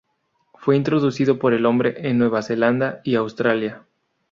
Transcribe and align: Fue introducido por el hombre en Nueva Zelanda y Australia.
Fue 0.55 0.75
introducido 0.75 1.37
por 1.37 1.53
el 1.53 1.63
hombre 1.67 2.09
en 2.09 2.17
Nueva 2.17 2.41
Zelanda 2.41 3.01
y 3.03 3.13
Australia. 3.13 3.83